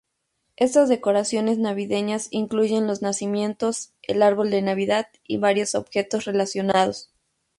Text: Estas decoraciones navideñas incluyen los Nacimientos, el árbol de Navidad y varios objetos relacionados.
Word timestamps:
Estas 0.55 0.89
decoraciones 0.89 1.59
navideñas 1.59 2.27
incluyen 2.31 2.87
los 2.87 3.03
Nacimientos, 3.03 3.93
el 4.01 4.23
árbol 4.23 4.49
de 4.49 4.63
Navidad 4.63 5.05
y 5.27 5.37
varios 5.37 5.75
objetos 5.75 6.25
relacionados. 6.25 7.11